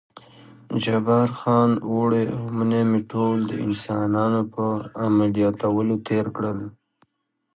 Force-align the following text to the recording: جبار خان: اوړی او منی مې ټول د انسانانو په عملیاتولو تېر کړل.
جبار 0.83 1.29
خان: 1.39 1.71
اوړی 1.89 2.23
او 2.35 2.41
منی 2.57 2.83
مې 2.91 3.01
ټول 3.11 3.37
د 3.49 3.53
انسانانو 3.65 4.41
په 4.53 4.65
عملیاتولو 5.05 5.95
تېر 6.07 6.25
کړل. 6.35 6.59